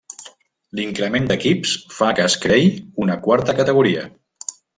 L'increment 0.79 1.27
d'equips 1.31 1.73
fa 1.97 2.09
que 2.21 2.25
es 2.31 2.39
creï 2.47 2.73
una 3.05 3.19
quarta 3.29 3.57
categoria. 3.61 4.09